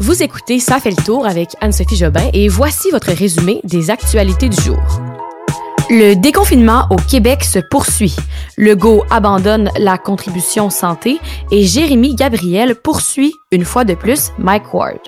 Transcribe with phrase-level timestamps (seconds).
[0.00, 4.48] Vous écoutez Ça fait le tour avec Anne-Sophie Jobin et voici votre résumé des actualités
[4.48, 4.80] du jour.
[5.88, 8.16] Le déconfinement au Québec se poursuit.
[8.58, 11.18] Legault abandonne la contribution santé
[11.52, 14.98] et Jérémy Gabriel poursuit une fois de plus Mike Ward.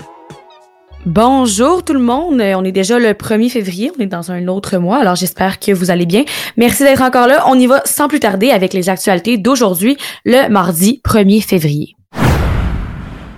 [1.04, 4.78] Bonjour tout le monde, on est déjà le 1er février, on est dans un autre
[4.78, 6.24] mois, alors j'espère que vous allez bien.
[6.56, 10.48] Merci d'être encore là, on y va sans plus tarder avec les actualités d'aujourd'hui, le
[10.48, 11.95] mardi 1er février.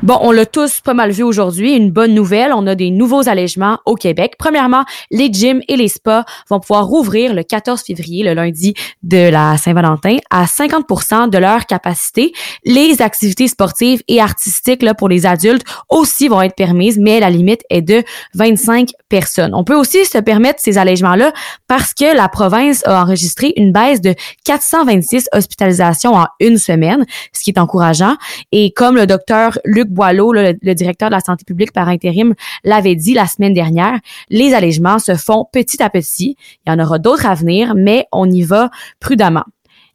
[0.05, 1.75] Bon, on l'a tous pas mal vu aujourd'hui.
[1.75, 4.35] Une bonne nouvelle, on a des nouveaux allègements au Québec.
[4.39, 9.29] Premièrement, les gyms et les spas vont pouvoir rouvrir le 14 février, le lundi de
[9.29, 12.32] la Saint-Valentin, à 50% de leur capacité.
[12.64, 17.29] Les activités sportives et artistiques là, pour les adultes aussi vont être permises, mais la
[17.29, 19.53] limite est de 25 personnes.
[19.53, 21.33] On peut aussi se permettre ces allègements-là
[21.67, 27.43] parce que la province a enregistré une baisse de 426 hospitalisations en une semaine, ce
[27.43, 28.14] qui est encourageant.
[28.53, 32.34] Et comme le docteur Luc Boileau, le, directeur de la santé publique par intérim,
[32.65, 33.98] l'avait dit la semaine dernière,
[34.31, 36.36] les allègements se font petit à petit.
[36.67, 39.45] Il y en aura d'autres à venir, mais on y va prudemment.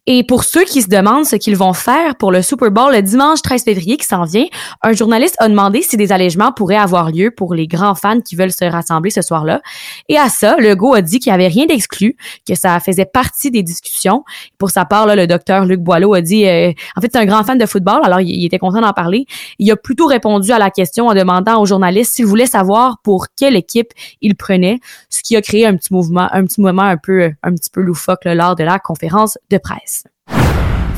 [0.05, 3.01] Et pour ceux qui se demandent ce qu'ils vont faire pour le Super Bowl le
[3.01, 4.45] dimanche 13 février qui s'en vient,
[4.81, 8.35] un journaliste a demandé si des allègements pourraient avoir lieu pour les grands fans qui
[8.35, 9.61] veulent se rassembler ce soir-là.
[10.09, 13.49] Et à ça, Legault a dit qu'il n'y avait rien d'exclu, que ça faisait partie
[13.49, 14.25] des discussions.
[14.57, 17.25] Pour sa part, là, le docteur Luc Boileau a dit, euh, en fait, c'est un
[17.25, 19.25] grand fan de football, alors il, était content d'en parler.
[19.57, 23.27] Il a plutôt répondu à la question en demandant aux journalistes s'il voulait savoir pour
[23.37, 26.97] quelle équipe il prenait, ce qui a créé un petit mouvement, un petit moment un
[26.97, 29.92] peu, un petit peu loufoque lors de la conférence de presse.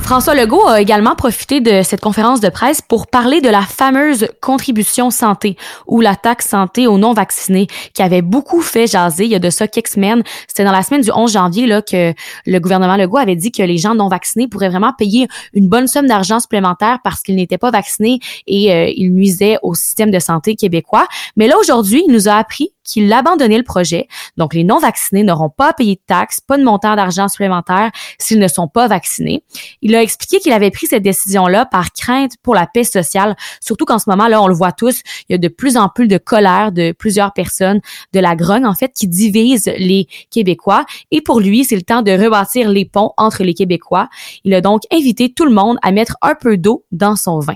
[0.05, 4.27] François Legault a également profité de cette conférence de presse pour parler de la fameuse
[4.39, 7.65] contribution santé ou la taxe santé aux non-vaccinés
[7.95, 10.21] qui avait beaucoup fait jaser il y a de ça quelques semaines.
[10.47, 12.13] C'était dans la semaine du 11 janvier là, que
[12.45, 15.87] le gouvernement Legault avait dit que les gens non vaccinés pourraient vraiment payer une bonne
[15.87, 20.19] somme d'argent supplémentaire parce qu'ils n'étaient pas vaccinés et euh, ils nuisaient au système de
[20.19, 21.07] santé québécois.
[21.35, 24.07] Mais là, aujourd'hui, il nous a appris qu'il abandonnait le projet.
[24.37, 28.39] Donc, les non-vaccinés n'auront pas à payer de taxes, pas de montant d'argent supplémentaire s'ils
[28.39, 29.43] ne sont pas vaccinés.
[29.81, 33.85] Il a expliqué qu'il avait pris cette décision-là par crainte pour la paix sociale, surtout
[33.85, 36.07] qu'en ce moment, là, on le voit tous, il y a de plus en plus
[36.07, 37.81] de colère de plusieurs personnes,
[38.13, 40.85] de la grogne, en fait, qui divise les Québécois.
[41.11, 44.09] Et pour lui, c'est le temps de rebâtir les ponts entre les Québécois.
[44.43, 47.55] Il a donc invité tout le monde à mettre un peu d'eau dans son vin.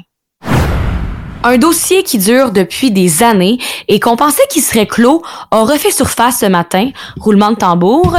[1.43, 5.91] Un dossier qui dure depuis des années et qu'on pensait qu'il serait clos a refait
[5.91, 6.89] surface ce matin.
[7.17, 8.17] Roulement de tambour.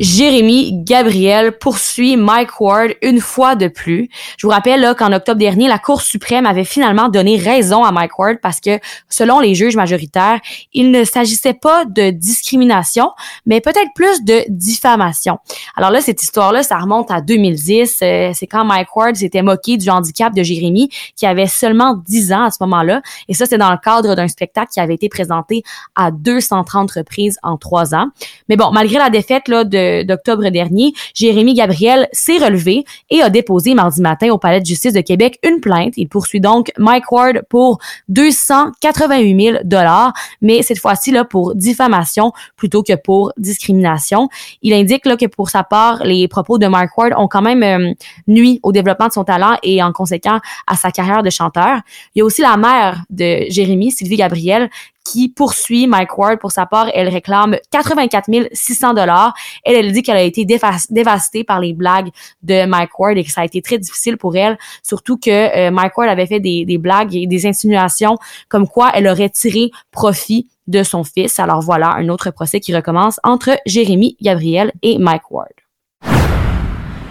[0.00, 4.08] Jérémy Gabriel poursuit Mike Ward une fois de plus.
[4.36, 8.16] Je vous rappelle qu'en octobre dernier, la Cour suprême avait finalement donné raison à Mike
[8.16, 8.78] Ward parce que,
[9.08, 10.38] selon les juges majoritaires,
[10.72, 13.10] il ne s'agissait pas de discrimination,
[13.44, 15.38] mais peut-être plus de diffamation.
[15.76, 17.98] Alors là, cette histoire-là, ça remonte à 2010.
[18.02, 22.32] Euh, c'est quand Mike Ward s'était moqué du handicap de Jérémy, qui avait seulement 10
[22.32, 23.02] ans à ce moment-là.
[23.26, 25.64] Et ça, c'est dans le cadre d'un spectacle qui avait été présenté
[25.96, 28.06] à 230 reprises en trois ans.
[28.48, 33.30] Mais bon, malgré la défaite là, de d'octobre dernier, Jérémy Gabriel s'est relevé et a
[33.30, 35.94] déposé mardi matin au Palais de justice de Québec une plainte.
[35.96, 37.78] Il poursuit donc Mike Ward pour
[38.08, 44.28] 288 000 dollars, mais cette fois-ci là pour diffamation plutôt que pour discrimination.
[44.62, 47.62] Il indique là que pour sa part, les propos de Mike Ward ont quand même
[47.62, 47.92] euh,
[48.26, 51.80] nuit au développement de son talent et en conséquent à sa carrière de chanteur.
[52.14, 54.70] Il y a aussi la mère de Jérémy, Sylvie Gabriel,
[55.10, 56.88] qui poursuit Mike Ward pour sa part.
[56.94, 59.34] Elle réclame 84 600 dollars.
[59.64, 62.10] Elle, elle dit qu'elle a été dévastée par les blagues
[62.42, 65.70] de Mike Ward et que ça a été très difficile pour elle, surtout que euh,
[65.70, 68.16] Mike Ward avait fait des, des blagues et des insinuations
[68.48, 71.38] comme quoi elle aurait tiré profit de son fils.
[71.38, 75.67] Alors voilà, un autre procès qui recommence entre Jérémy Gabriel et Mike Ward.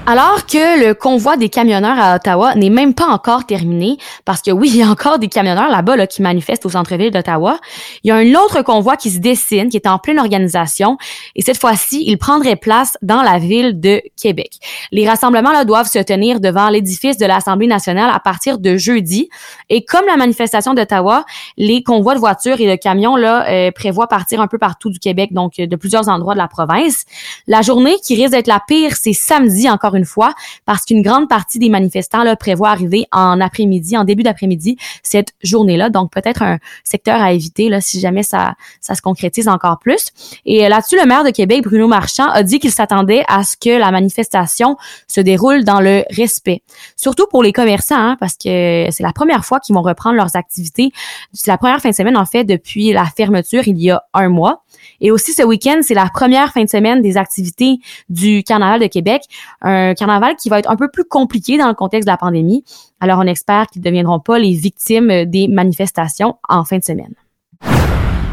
[0.10, 4.52] Alors que le convoi des camionneurs à Ottawa n'est même pas encore terminé, parce que
[4.52, 7.60] oui, il y a encore des camionneurs là-bas là, qui manifestent au centre-ville d'Ottawa,
[8.06, 10.98] il y a un autre convoi qui se dessine, qui est en pleine organisation,
[11.36, 14.52] et cette fois-ci, il prendrait place dans la ville de Québec.
[14.94, 19.28] Les rassemblements là, doivent se tenir devant l'édifice de l'Assemblée nationale à partir de jeudi,
[19.68, 21.26] et comme la manifestation d'Ottawa,
[21.58, 25.00] les convois de voitures et de camions là, euh, prévoient partir un peu partout du
[25.00, 27.04] Québec, donc de plusieurs endroits de la province.
[27.46, 30.34] La journée qui risque d'être la pire, c'est samedi encore une fois,
[30.66, 35.34] parce qu'une grande partie des manifestants là, prévoient arriver en après-midi, en début d'après-midi, cette
[35.44, 35.90] journée-là.
[35.90, 40.08] Donc, peut-être un secteur à éviter là, si jamais ça, ça se concrétise encore plus.
[40.46, 43.58] Et euh, là-dessus, le maire de Québec, Bruno Marchand, a dit qu'il s'attendait à ce
[43.58, 44.78] que la manifestation
[45.08, 46.62] se déroule dans le respect.
[46.96, 50.36] Surtout pour les commerçants, hein, parce que c'est la première fois qu'ils vont reprendre leurs
[50.36, 50.92] activités.
[51.34, 54.30] C'est la première fin de semaine, en fait, depuis la fermeture il y a un
[54.30, 54.64] mois.
[55.02, 57.78] Et aussi ce week-end, c'est la première fin de semaine des activités
[58.10, 59.24] du Carnaval de Québec,
[59.62, 62.64] un carnaval qui va être un peu plus compliqué dans le contexte de la pandémie.
[63.00, 67.14] Alors on espère qu'ils ne deviendront pas les victimes des manifestations en fin de semaine.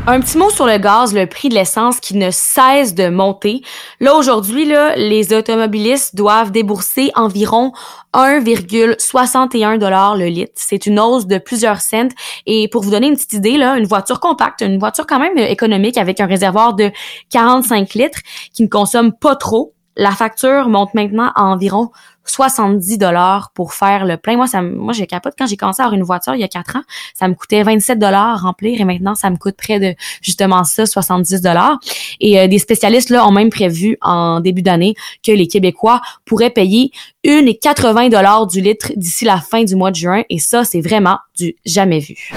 [0.07, 3.63] Un petit mot sur le gaz, le prix de l'essence qui ne cesse de monter.
[4.01, 7.73] Là, aujourd'hui, les automobilistes doivent débourser environ
[8.13, 10.53] 1,61 le litre.
[10.57, 12.11] C'est une hausse de plusieurs cents.
[12.45, 15.39] Et pour vous donner une petite idée, là, une voiture compacte, une voiture quand même
[15.39, 16.91] économique avec un réservoir de
[17.31, 18.21] 45 litres
[18.53, 21.91] qui ne consomme pas trop, la facture monte maintenant à environ
[22.27, 24.37] 70 dollars pour faire le plein.
[24.37, 26.49] Moi, ça, moi, j'ai capote quand j'ai commencé à avoir une voiture il y a
[26.49, 26.83] quatre ans,
[27.15, 30.87] ça me coûtait 27 dollars remplir et maintenant ça me coûte près de justement ça,
[30.87, 31.79] 70 dollars.
[32.21, 34.95] Et euh, des spécialistes là ont même prévu en début d'année
[35.25, 36.91] que les Québécois pourraient payer
[37.23, 40.65] une et 80 dollars du litre d'ici la fin du mois de juin et ça,
[40.65, 42.31] c'est vraiment du jamais vu.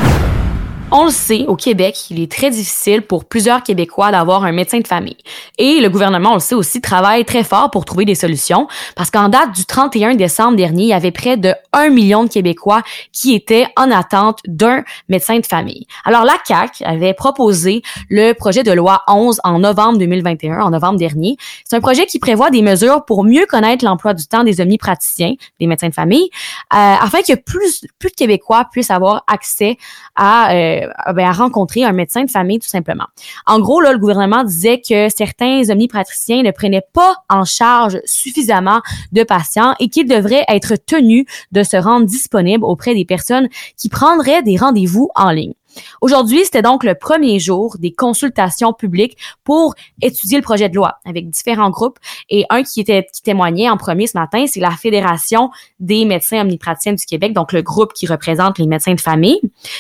[0.89, 4.79] On le sait, au Québec, il est très difficile pour plusieurs Québécois d'avoir un médecin
[4.79, 5.17] de famille.
[5.57, 9.11] Et le gouvernement, on le sait aussi, travaille très fort pour trouver des solutions parce
[9.11, 12.83] qu'en date du 31 décembre dernier, il y avait près de 1 million de Québécois
[13.11, 15.87] qui étaient en attente d'un médecin de famille.
[16.05, 20.99] Alors la CAC avait proposé le projet de loi 11 en novembre 2021, en novembre
[20.99, 21.35] dernier.
[21.65, 25.33] C'est un projet qui prévoit des mesures pour mieux connaître l'emploi du temps des omnipraticiens,
[25.59, 26.29] des médecins de famille,
[26.73, 29.77] euh, afin que plus, plus de Québécois puissent avoir accès
[30.15, 30.76] à euh,
[31.13, 33.05] ben, à rencontrer un médecin de famille tout simplement.
[33.45, 38.81] En gros, là, le gouvernement disait que certains omnipraticiens ne prenaient pas en charge suffisamment
[39.11, 43.47] de patients et qu'ils devraient être tenus de se rendre disponibles auprès des personnes
[43.77, 45.53] qui prendraient des rendez-vous en ligne.
[46.01, 50.97] Aujourd'hui, c'était donc le premier jour des consultations publiques pour étudier le projet de loi
[51.05, 51.99] avec différents groupes.
[52.29, 56.41] Et un qui était qui témoignait en premier ce matin, c'est la Fédération des médecins
[56.41, 59.39] omnipraticiens du Québec, donc le groupe qui représente les médecins de famille.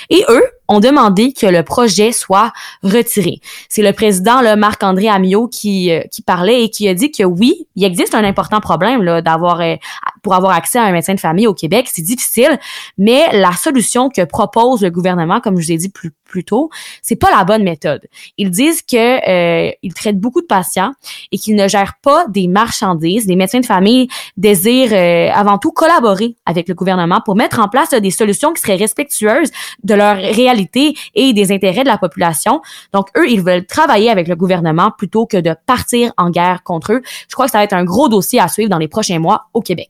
[0.09, 2.51] Et eux ont demandé que le projet soit
[2.83, 3.39] retiré.
[3.69, 7.23] C'est le président, le Marc-André Amiot, qui, euh, qui parlait et qui a dit que
[7.23, 9.75] oui, il existe un important problème là, d'avoir euh,
[10.23, 11.87] pour avoir accès à un médecin de famille au Québec.
[11.91, 12.59] C'est difficile,
[12.97, 16.69] mais la solution que propose le gouvernement, comme je vous ai dit plus, plus tôt,
[17.01, 18.07] c'est pas la bonne méthode.
[18.37, 20.93] Ils disent que euh, ils traitent beaucoup de patients
[21.31, 23.25] et qu'ils ne gèrent pas des marchandises.
[23.27, 27.67] Les médecins de famille désirent euh, avant tout collaborer avec le gouvernement pour mettre en
[27.67, 29.51] place des solutions qui seraient respectueuses
[29.83, 32.61] de leur réalité et des intérêts de la population.
[32.93, 36.93] Donc eux, ils veulent travailler avec le gouvernement plutôt que de partir en guerre contre
[36.93, 37.01] eux.
[37.27, 39.47] Je crois que ça va être un gros dossier à suivre dans les prochains mois
[39.53, 39.89] au Québec.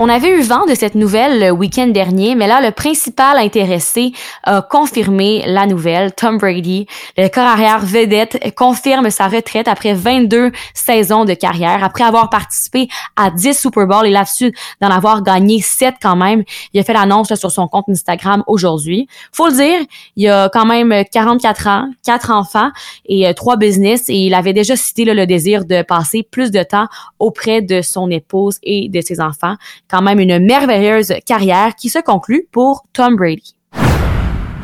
[0.00, 4.12] On avait eu vent de cette nouvelle le week-end dernier, mais là, le principal intéressé
[4.44, 6.12] a confirmé la nouvelle.
[6.12, 6.86] Tom Brady,
[7.16, 12.86] le corps arrière vedette, confirme sa retraite après 22 saisons de carrière, après avoir participé
[13.16, 16.44] à 10 Super Bowls et là-dessus d'en avoir gagné 7 quand même.
[16.74, 19.08] Il a fait l'annonce sur son compte Instagram aujourd'hui.
[19.32, 19.80] Faut le dire,
[20.14, 22.70] il a quand même 44 ans, 4 enfants
[23.06, 26.62] et 3 euh, business et il avait déjà cité le désir de passer plus de
[26.62, 26.86] temps
[27.18, 29.56] auprès de son épouse et de ses enfants
[29.88, 33.57] quand même une merveilleuse carrière qui se conclut pour Tom Brady.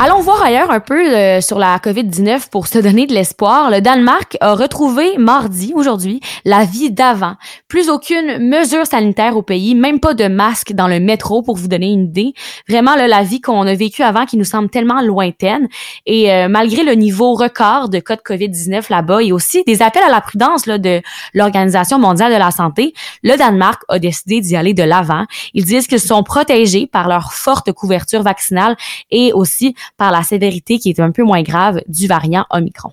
[0.01, 3.71] Allons voir ailleurs un peu euh, sur la COVID-19 pour se donner de l'espoir.
[3.71, 7.37] Le Danemark a retrouvé mardi, aujourd'hui, la vie d'avant.
[7.69, 11.69] Plus aucune mesure sanitaire au pays, même pas de masque dans le métro pour vous
[11.69, 12.35] donner une idée.
[12.69, 15.69] Vraiment, là, la vie qu'on a vécue avant qui nous semble tellement lointaine.
[16.07, 20.03] Et euh, malgré le niveau record de cas de COVID-19 là-bas et aussi des appels
[20.03, 21.03] à la prudence là, de
[21.35, 25.25] l'Organisation mondiale de la santé, le Danemark a décidé d'y aller de l'avant.
[25.55, 28.77] Ils disent qu'ils sont protégés par leur forte couverture vaccinale
[29.13, 32.93] et aussi par la sévérité qui est un peu moins grave du variant Omicron.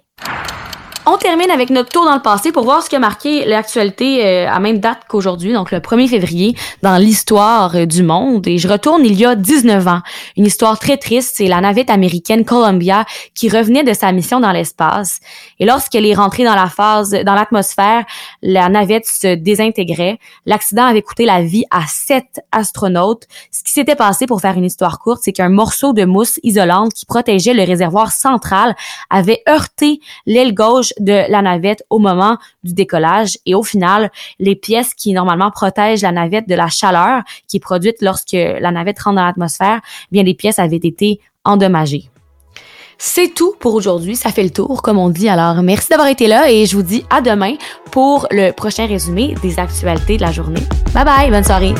[1.08, 4.24] On termine avec notre tour dans le passé pour voir ce qui a marqué l'actualité
[4.24, 8.46] euh, à même date qu'aujourd'hui, donc le 1er février, dans l'histoire euh, du monde.
[8.46, 10.01] Et je retourne il y a 19 ans.
[10.38, 14.51] Une histoire très triste, c'est la navette américaine Columbia qui revenait de sa mission dans
[14.51, 15.22] l'espace.
[15.60, 18.05] Et lorsqu'elle est rentrée dans la phase, dans l'atmosphère,
[18.43, 20.20] la navette se désintégrait.
[20.46, 23.24] L'accident avait coûté la vie à sept astronautes.
[23.50, 26.93] Ce qui s'était passé, pour faire une histoire courte, c'est qu'un morceau de mousse isolante
[26.93, 28.75] qui protégeait le réservoir central
[29.10, 34.55] avait heurté l'aile gauche de la navette au moment du décollage et au final, les
[34.55, 39.00] pièces qui normalement protègent la navette de la chaleur qui est produite lorsque la navette
[39.00, 42.10] rentre dans l'atmosphère, eh bien les pièces avaient été endommagées.
[43.03, 44.15] C'est tout pour aujourd'hui.
[44.15, 45.27] Ça fait le tour, comme on dit.
[45.27, 47.55] Alors, merci d'avoir été là et je vous dis à demain
[47.89, 50.62] pour le prochain résumé des actualités de la journée.
[50.93, 51.74] Bye bye, bonne soirée.